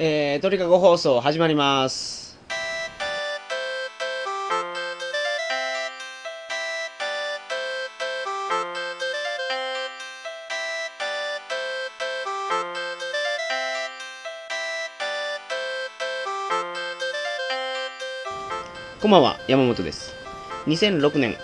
[0.00, 2.38] えー、鳥かご放送始まります。
[19.02, 20.14] こんばんは、山本です。
[20.68, 21.36] 2006年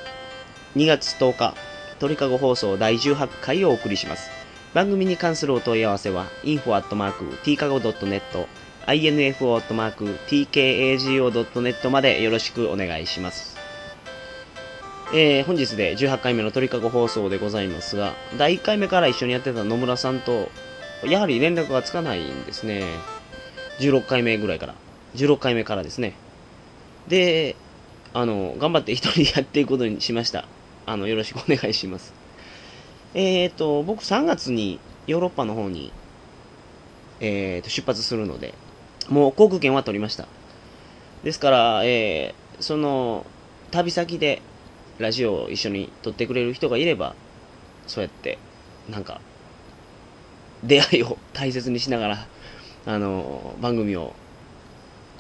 [0.77, 1.55] 2月10日、
[1.99, 4.44] 鳥かご放送第18回をお送りします。
[4.75, 8.21] 番組に関するお問い合わせは info.tkago.net
[8.87, 9.91] info.tkago.net
[11.91, 13.57] までよろしくお願いします。
[15.15, 20.51] えー、本日で18回目の鳥かご放送でございますが、第1回目から一緒にやってた野村さんと、
[21.05, 22.83] やはり連絡がつかないんですね。
[23.79, 24.75] 16回目ぐらいから。
[25.15, 26.15] 16回目からですね。
[27.07, 27.55] で、
[28.13, 30.49] あの、頑張って一人でやっていくことにしました。
[30.85, 32.24] あの、よろしくお願いします。
[33.15, 35.93] えーと、僕3月にヨーロッパの方に、
[37.21, 38.55] えーと、出発するので、
[39.09, 40.27] もう航空券は取りました。
[41.23, 43.25] ですから、えー、その、
[43.71, 44.43] 旅先で
[44.99, 47.15] ラジオを一緒に撮ってくれる人がいれば、
[47.87, 48.39] そうやって、
[48.91, 49.21] なんか、
[50.65, 52.27] 出会いを大切にしながら、
[52.87, 54.13] あの、番組を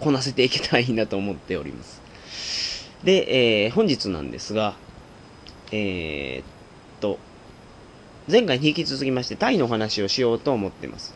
[0.01, 2.03] こなせていけたらいいなと思っております。
[3.05, 4.75] で、えー本日なんですが、
[5.71, 6.45] えーっ
[7.01, 7.19] と、
[8.27, 11.15] 前回に引き続きましてタイの話をしようと思ってます。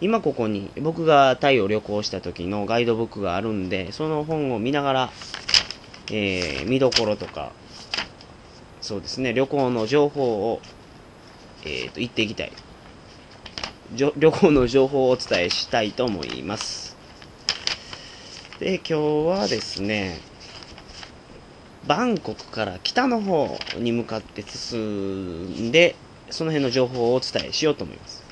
[0.00, 5.10] 今ここに僕がタイを旅行した時のガイドブックがあるんで、その本を見ながら、
[6.12, 7.50] えー見どころとか、
[8.80, 10.60] そうですね、旅行の情報を、
[11.64, 12.52] えーと、言っていきたい。
[13.96, 16.96] 旅行の情報をお伝えしたいと思います。
[18.60, 18.94] で、今日
[19.26, 20.20] はですね、
[21.88, 25.96] バンコクから北の方に向かって進んで、
[26.30, 28.24] その辺の情報をお伝えしようと思います。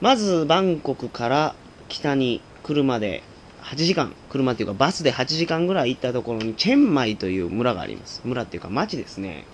[0.00, 1.54] まず、バンコクから
[1.88, 3.22] 北に車で
[3.62, 8.20] 8時間、車っていうかバスで8時間ぐらい行ったところにチェンマイという村があります。
[8.24, 9.44] 村っていうか町ですね。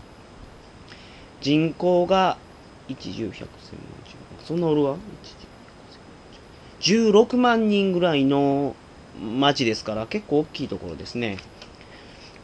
[1.40, 2.38] 人口が
[2.88, 3.46] 1、10、100、1000、10
[4.44, 4.96] そんなおるわ。
[4.96, 5.48] 1
[6.80, 8.74] 16万人ぐらいの
[9.20, 11.38] 町ですから結構大きいところですね。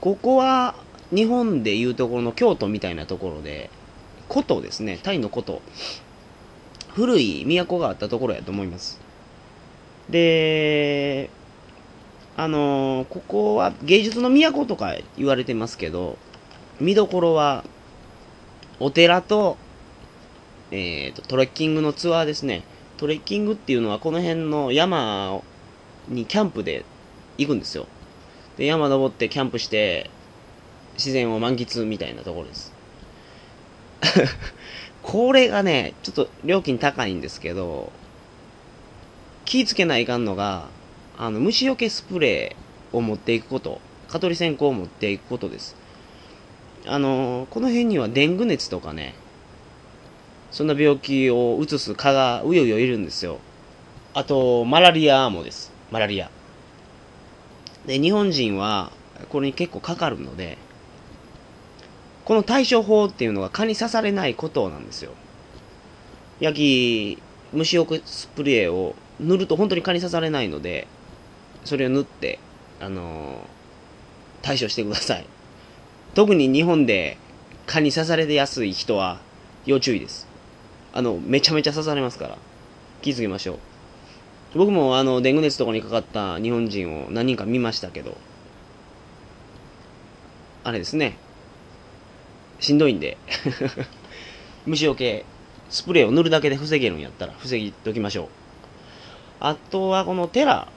[0.00, 0.74] ここは
[1.14, 3.70] 日本でいうところの京都みたいなところで、
[4.28, 5.62] 古都ですね、タイの古都。
[6.94, 9.00] 古い都があったところやと思います。
[10.08, 11.30] で、
[12.36, 16.18] あのーここは芸術の都とか言われてますけど、
[16.80, 17.64] 見どころは、
[18.80, 19.56] お寺と、
[20.70, 22.64] えーと、トレッキングのツアーですね。
[22.96, 25.40] トレッキングっていうのはこの辺の山
[26.08, 26.84] にキャンプで
[27.38, 27.86] 行くんですよ。
[28.56, 30.10] で、山登ってキャンプして、
[30.94, 32.73] 自然を満喫みたいなところです。
[35.02, 37.92] これがね、ちょっと料金高いんですけど、
[39.44, 40.68] 気ぃつけないかんのが、
[41.16, 45.76] あの、虫除けスプレーを持っていくこと、蚊取り線香を持っていくことです。
[46.86, 49.14] あの、この辺にはデング熱とかね、
[50.50, 53.40] そんな病気を移す蚊がうようよいるんですよ。
[54.12, 55.72] あと、マラリアもです。
[55.90, 56.30] マラリア。
[57.86, 58.92] で、日本人は、
[59.30, 60.58] これに結構かかるので、
[62.24, 65.12] この対処法っていうのが蚊に刺されないことなんですよ。
[66.40, 70.86] 焼き、虫除けスプレーを塗ると本当に蚊に刺されないので、
[71.64, 72.38] それを塗って、
[72.80, 73.54] あのー
[74.44, 75.24] 対処してください。
[76.14, 77.16] 特に日本で
[77.66, 79.20] 蚊に刺されやすい人は
[79.64, 80.28] 要注意です。
[80.92, 82.36] あの、めちゃめちゃ刺されますから。
[83.00, 83.58] 気をつけましょう。
[84.58, 88.18] 僕もあの、デング熱とかにかかった日本人を何人か見ましたけど、
[90.62, 91.16] あれですね。
[92.60, 93.16] しんどいんで。
[94.66, 95.24] 虫除け、
[95.68, 98.28] スプレーを塗るだけで防げるんやったら防ぎときましょう。
[99.40, 100.68] あとはこの寺。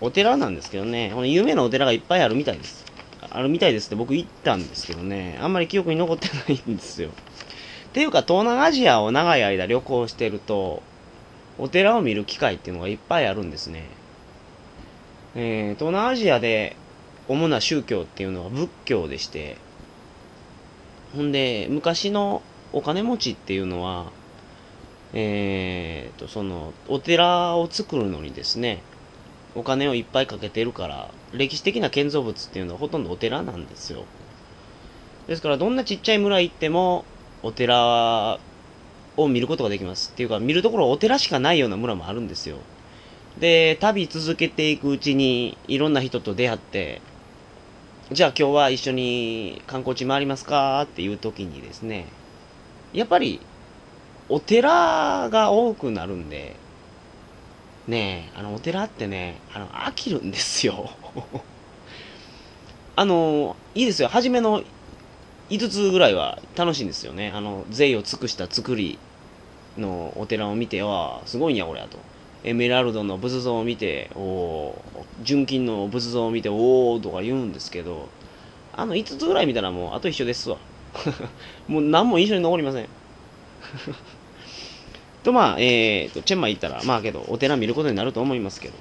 [0.00, 2.84] お寺なんですけどね、この有名なお寺がいっぱいあるみたいです。
[3.30, 7.08] あるみたいですって僕行ったんですけどね、あんまり記憶に残ってないんですよ。
[7.08, 10.82] っていうか、東南アジアを長い間旅行してると、
[11.58, 13.84] お寺を見る機会っていうのがいっぱいあるんですね。
[15.34, 16.76] えー、東南アジアで
[17.26, 19.56] 主な宗教っていうのは仏教でして、
[21.14, 24.06] ほんで、昔のお金持ちっていうのは、
[25.14, 28.82] えーと、その、お寺を作るのにですね、
[29.54, 34.04] お金をいっぱいかけてるから、歴史的な建造物っていうのはほとんどお寺なんですよ。
[35.26, 37.04] ですから、どんなちっちゃい村行っても、
[37.42, 38.38] お寺
[39.16, 40.10] を見ることができます。
[40.12, 42.58] っていうか、見るところお寺しかないような村もあるんですよ。
[43.40, 47.00] で、旅続けていくうちに、いろんな人と出会って、
[48.10, 52.06] じゃあ今日は一緒に観光地回りますかっていう時にですね、
[52.92, 53.46] やっぱり、
[54.28, 56.60] お寺が多くなるんで、
[57.86, 60.90] ねえ、あの、お寺ってね、あの、飽きるんですよ。
[62.96, 64.08] あの、いいですよ。
[64.08, 64.62] 初めの
[65.48, 67.30] 5つぐらいは楽しいんですよね。
[67.34, 68.98] あの、税を尽くした作り
[69.76, 71.98] のお寺を見て、わあ、すごいんや、これやと。
[72.44, 74.82] エメラルドの仏像を見て、おお、
[75.22, 78.08] 純金の仏像を見て、おおとか言うんですけど、
[78.74, 80.58] あの5つぐらい見たらもう、あと一緒ですわ。
[81.66, 82.88] もう何も印象に残りません。
[85.24, 88.74] と、まあ、えーと、チェンマイ行ったら、まあけど、お寺見ることになると思いますけど、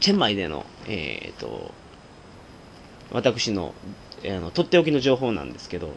[0.00, 1.72] チェンマイでの、えーと、
[3.12, 3.74] 私の、
[4.22, 5.94] えー、の、とっておきの情報なんですけど、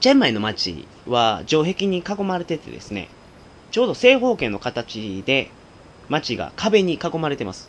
[0.00, 3.08] チェンマイの街は城壁に囲まれててですね、
[3.76, 5.50] ちょうど正方形の形で
[6.08, 7.68] 街が壁に囲まれてます。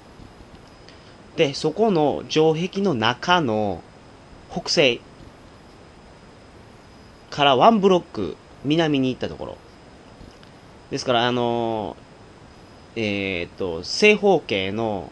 [1.36, 3.84] で、そこの城壁の中の
[4.50, 5.02] 北西
[7.30, 9.58] からワンブロック南に行ったところ。
[10.92, 15.12] ですから、あのー、えっ、と、正方形の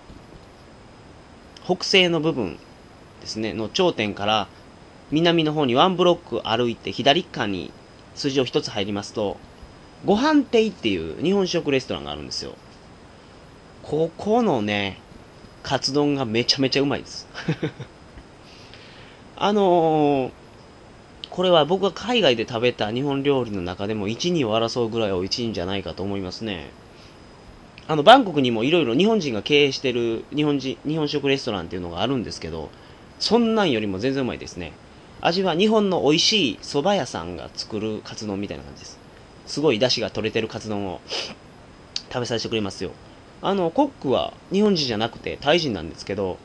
[1.65, 2.57] 北西の部分
[3.19, 4.47] ですね、の頂点から
[5.11, 7.73] 南の方にワンブロック歩いて左側に
[8.15, 9.35] 数字を一つ入りますと、
[10.03, 12.53] ご飯亭っていう日本食レストランがあるんですよ。
[13.83, 14.99] ここのね、
[15.63, 17.27] カツ丼がめちゃめちゃうまいです。
[19.37, 20.31] あのー、
[21.29, 26.69] これは僕が海外で食べた日本料理の中でも1、2を争うぐらい美味しいんじゃないかと思いますね。
[27.87, 32.69] あの、バンコクにもいろいろ日本人が経営してる日本人、日本食レストランっていうのがあるんですけど、
[33.19, 34.73] そんなんよりも全然うまいですね。
[35.21, 39.04] 味は日本の美味しい蕎麦屋さんが作るカツ丼みたいな感じです。
[39.45, 41.01] すごい出汁が取れてるカツ丼を
[42.09, 42.91] 食べさせてくれますよ。
[43.41, 46.37] あの、コックは日本人じゃなくてタイ人なんですけど、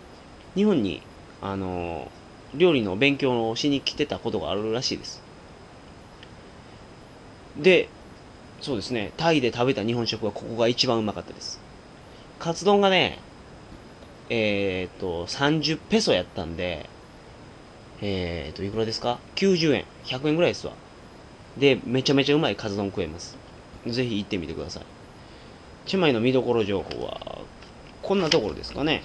[0.55, 1.03] 日本に、
[1.41, 2.11] あの、
[2.55, 5.23] 料理の勉強をしに来てたことがあるらしいです。
[7.57, 7.89] で、
[8.61, 11.61] そうですね、タイで食べた日本食はここが一番うまかったです。
[12.39, 13.19] カツ丼がね、
[14.29, 16.89] えっ、と、30ペソやったんで、
[18.03, 19.85] えっ、と、いくらですか ?90 円。
[20.05, 20.73] 100円ぐらいですわ。
[21.61, 23.37] で、めちゃめちゃうまいカツ丼食えます。
[23.87, 24.83] ぜひ行ってみてください。
[25.87, 27.43] チェマイの見どころ情報は、
[28.03, 29.03] こんなところですかね。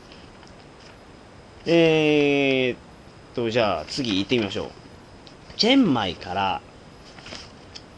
[1.64, 2.78] えーっ
[3.34, 4.70] と、じゃあ次行ってみましょう。
[5.56, 6.60] チェンマイから、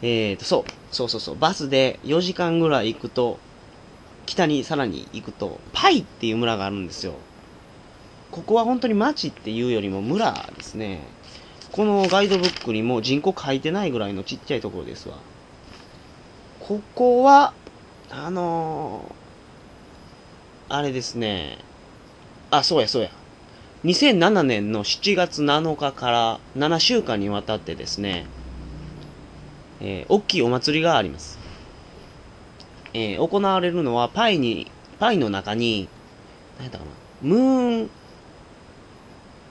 [0.00, 3.38] えーと、そう、そうそうそう、バスで4時間ぐらい行くと、
[4.26, 7.14] 北にさらに行くと、パイっていう村があるんですよ。
[8.30, 11.00] ここは本当に町っていうよりも村ですね。
[11.72, 15.16] このガイドブックにも人口書いてないぐらいのちっちゃいところですわ。
[16.58, 17.54] ここは、
[18.10, 21.58] あのー、あれですね。
[22.50, 23.10] あ、そうや、そうや。
[23.84, 28.26] 2007年の7月7日から7週間にわたってですね、
[29.80, 31.38] えー、大きいお祭りがあります。
[32.92, 35.88] えー、行われるのはパイに、パイの中に、
[36.58, 36.90] 何やったかな、
[37.22, 37.90] ムーン、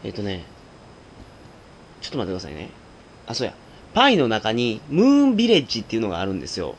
[0.04, 0.46] えっ、ー、とね、
[2.02, 2.70] ちょっと待ってくださいね。
[3.28, 3.54] あ、そうや。
[3.94, 6.76] パイの中にムーンビレッジっていうのがあるんですよ。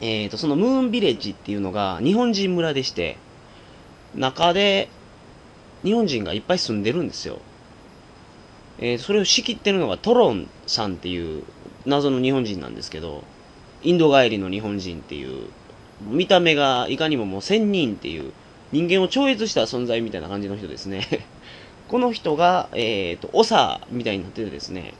[0.00, 3.16] えっ、ー、と、そのムーンビレッジっていうのが日本人村でして、
[4.14, 4.88] 中で
[5.82, 7.38] 日本人がいっぱい住んでるんですよ。
[8.78, 11.44] えー、それを仕切ってるのがトロンさんっていう
[11.86, 13.24] 謎の日本人なんですけど、
[13.82, 15.48] インド帰りの日本人っていう、
[16.02, 18.32] 見た目がいかにももう仙人っていう
[18.72, 21.26] 人間を超越した存在みたいな感じの人ですね。
[21.88, 24.94] この人が、えっ、ー、と、長みたいになっててですね、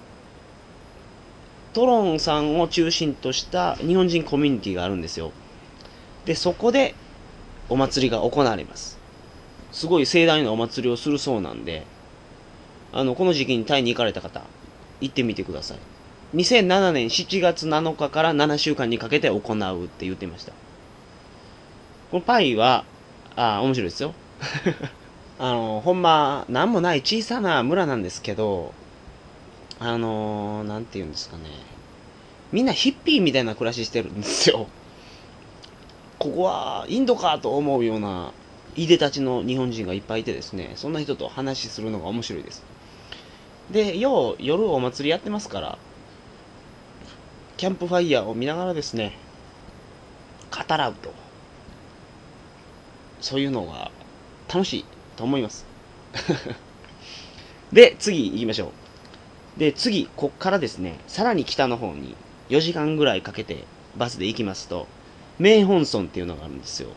[1.72, 5.32] トロンさんを中心とした日本人コミュニティがあるんですよ。
[6.24, 6.94] で、そこで
[7.68, 8.98] お祭りが行われます。
[9.72, 11.84] すごい盛大なお祭りをするそうなんで、
[12.92, 14.42] あの、この時期にタイに行かれた方、
[15.00, 15.78] 行ってみてください。
[16.36, 20.52] 2007年7月7日から7週間にかけて行うって言ってました。
[22.12, 22.84] このパイは、
[23.34, 24.14] ああ、面白いですよ。
[25.38, 28.72] あの、ほんま、なんもない小さな村なんですけど、
[29.80, 31.44] あの、なんて言うんですかね。
[32.52, 34.68] みんなヒッピーみたいな暮らししてるんですよ。
[36.18, 38.32] ここはインドかと思うような
[38.76, 42.62] いでたちの日本人がいっぱいいてですね、そんな人と話するのが面白いです。
[43.70, 45.78] で、よう夜お祭りやってますから、
[47.56, 49.16] キャンプファイヤーを見ながらですね、
[50.50, 51.12] 語らうと。
[53.20, 53.90] そういうのが
[54.52, 54.84] 楽しい
[55.16, 55.66] と思います。
[57.72, 58.72] で、次行きましょ
[59.56, 59.60] う。
[59.60, 62.16] で、次、こっからですね、さらに北の方に
[62.48, 63.64] 4時間ぐらいかけて
[63.96, 64.86] バスで行きますと、
[65.38, 66.88] 名本村っていうのがあるんですよ。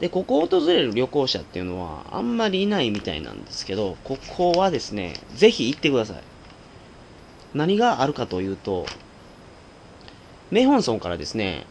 [0.00, 6.16] で、ここを訪れる旅行者っていうのはあんまりいないみたいなんですけど、ここはですね、ぜひ行ってください。
[7.54, 8.86] 何があるかというと、
[10.50, 11.66] 名本村からですね、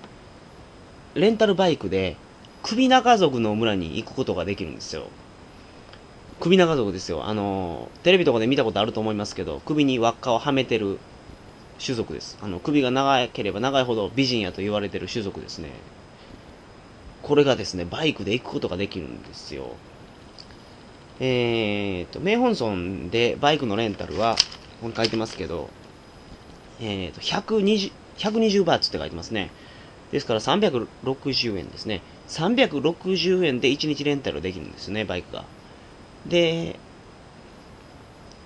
[1.15, 2.18] レンタルバイクで
[2.63, 5.03] 首長族の村に行くことができるんですよ。
[6.39, 7.25] 首長族ですよ。
[7.25, 10.98] あのテレビとかで見たことあると思いますけど首に輪っかをはめてる
[11.84, 12.38] 種族です。
[12.41, 15.70] あの首が長ければ長いほど美人やと言われてる種族ですね。
[17.22, 19.75] これがですねバイクで行くことができるんですよ。
[21.20, 24.39] えーと名本村でバイクのレンタルはこ
[24.84, 25.70] こに書いてますけど
[26.79, 29.51] えーと120 120バーツって書いてますね。
[30.12, 32.01] ですから360円ですね。
[32.27, 35.46] 360円で1日レンタルできるんですねバイクが
[36.25, 36.80] で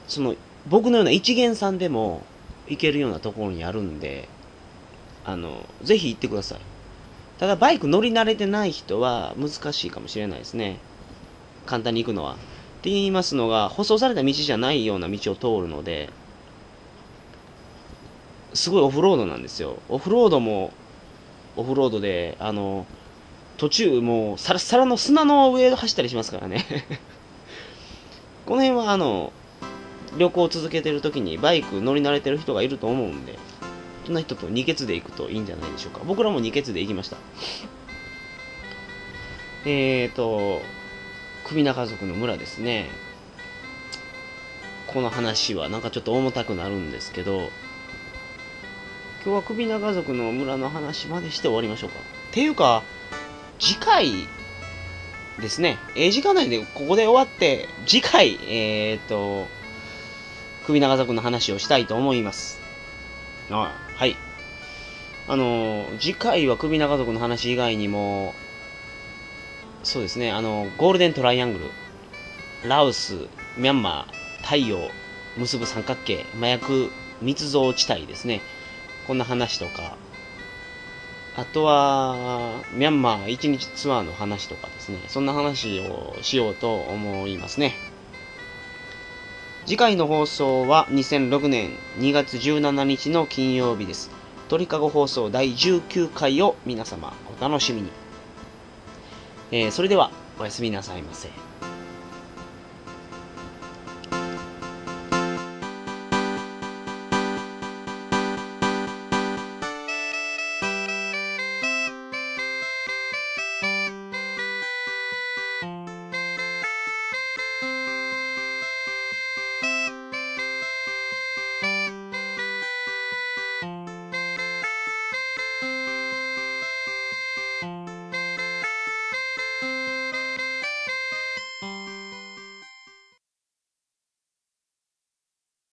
[0.07, 0.35] その
[0.69, 2.23] 僕のような一元さんでも
[2.67, 4.27] 行けるようなところにあるんで、
[5.25, 6.59] あの、ぜひ行ってください。
[7.39, 10.79] ただ、バイク乗り慣れてない人は難しいかもしれないですね。
[11.65, 12.33] 簡単に行くのは。
[12.33, 12.35] っ
[12.81, 16.09] て言いますのが、舗装された道じゃないような道を通るので、
[18.53, 19.77] すごいオフロードなんですよ。
[19.87, 20.71] オフロードも、
[21.55, 22.85] オフロードで、あの、
[23.57, 26.65] 途中もう、サラサラの砂の上走ったりしますからね
[28.45, 29.33] この辺は、あの、
[30.17, 33.37] 旅行を続けてる時にバイク乗り慣れてる人がいると思うんで、
[34.05, 36.01] そんな人と二欠で行くといいんじゃないでしょうか。
[36.05, 37.17] 僕らも二欠で行きました。
[39.65, 40.61] えーと、
[41.45, 42.89] 首長族の村ですね。
[44.87, 47.49] この話はなんかちょっと重たくなるんですけど、
[49.25, 51.99] 今日は首長族の村の話までして終わりましょうか。
[51.99, 52.83] っていうか、
[53.59, 54.27] 次回
[55.39, 59.47] ですね、えー、時間内でここで終わって、次回、えーと、
[60.65, 62.59] 首長族の話をしたいと思います。
[63.49, 64.15] あはい。
[65.27, 68.33] あの次回は首長族の話以外にも、
[69.83, 73.15] そうですね、あのゴールデントライアングル、ラオス、
[73.57, 74.89] ミャンマー、太陽、
[75.37, 78.41] 結ぶ三角形、麻薬密造地帯ですね。
[79.05, 79.95] こんな話とか、
[81.37, 87.75] あとは、ミャンマー一日ツアーの話とかですね、そんな話をしようと思いますね。
[89.67, 94.09] 次回の放送は2006年2月17日の金曜日です。
[94.49, 97.91] 鳥かご放送第19回を皆様お楽しみに。
[99.51, 101.29] えー、それではおやすみなさいませ。